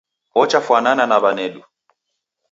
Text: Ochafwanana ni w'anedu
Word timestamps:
Ochafwanana 0.41 1.03
ni 1.07 1.17
w'anedu 1.23 1.61